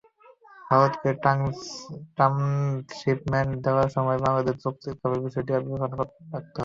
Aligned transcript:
ভারতকে 0.67 1.09
ট্রানশিপমেন্ট 2.15 3.51
দেওয়ার 3.65 3.89
সময় 3.95 4.19
বাংলাদেশের 4.25 4.61
যৌক্তিক 4.63 4.93
লাভের 5.01 5.21
বিষয়টি 5.25 5.51
বিবেচনায় 5.55 5.91
রাখতে 5.93 6.21
হবে। 6.25 6.49